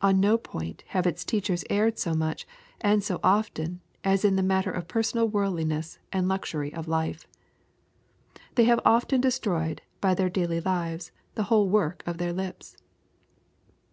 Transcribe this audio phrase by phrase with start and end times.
[0.00, 2.46] On no point have its teachers erred so much,
[2.80, 7.26] and so often, as in the matter of personal worldliness and luxury of life.
[8.54, 12.76] They have often destroyed, by their daily lives, the whole work of their lips.